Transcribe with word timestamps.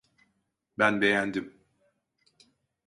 Ben 0.77 1.01
beğendim. 1.01 1.61